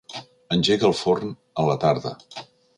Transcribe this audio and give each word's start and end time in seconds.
Engega 0.55 0.87
el 0.89 0.95
forn 1.01 1.31
a 1.65 1.69
la 1.71 1.79
tarda. 1.87 2.17